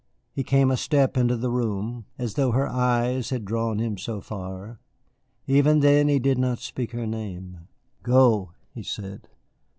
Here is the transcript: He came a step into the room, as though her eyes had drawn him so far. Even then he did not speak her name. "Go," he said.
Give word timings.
He 0.33 0.43
came 0.43 0.71
a 0.71 0.77
step 0.77 1.15
into 1.15 1.37
the 1.37 1.51
room, 1.51 2.05
as 2.17 2.33
though 2.33 2.53
her 2.53 2.67
eyes 2.67 3.29
had 3.29 3.45
drawn 3.45 3.77
him 3.77 3.99
so 3.99 4.19
far. 4.19 4.79
Even 5.45 5.81
then 5.81 6.07
he 6.07 6.17
did 6.17 6.39
not 6.39 6.57
speak 6.57 6.89
her 6.93 7.05
name. 7.05 7.67
"Go," 8.01 8.49
he 8.73 8.81
said. 8.81 9.29